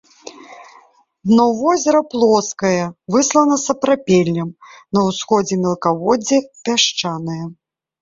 Дно 1.31 1.45
возера 1.59 2.01
плоскае, 2.15 2.81
выслана 3.17 3.59
сапрапелем, 3.67 4.49
на 4.99 5.07
ўсходзе 5.13 5.63
мелкаводдзе 5.63 6.45
пясчанае. 6.63 7.43